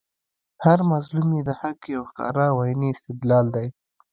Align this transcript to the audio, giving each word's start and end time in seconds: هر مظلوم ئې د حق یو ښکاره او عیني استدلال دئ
هر 0.63 0.79
مظلوم 0.91 1.29
ئې 1.35 1.41
د 1.47 1.49
حق 1.61 1.79
یو 1.95 2.03
ښکاره 2.09 2.45
او 2.51 2.57
عیني 2.65 2.89
استدلال 2.95 3.45
دئ 3.55 3.67